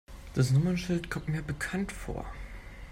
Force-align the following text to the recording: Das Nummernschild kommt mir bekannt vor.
Das 0.33 0.49
Nummernschild 0.49 1.11
kommt 1.11 1.27
mir 1.29 1.43
bekannt 1.43 1.91
vor. 1.91 2.25